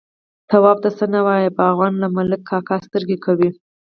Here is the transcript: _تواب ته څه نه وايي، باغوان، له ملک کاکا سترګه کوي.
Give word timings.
_تواب 0.49 0.77
ته 0.83 0.89
څه 0.97 1.05
نه 1.13 1.19
وايي، 1.25 1.49
باغوان، 1.57 1.93
له 2.03 2.07
ملک 2.17 2.41
کاکا 2.49 2.75
سترګه 2.85 3.17
کوي. 3.25 3.49